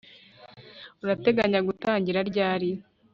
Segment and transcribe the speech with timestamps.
[1.03, 2.69] Urateganya gutangira ryari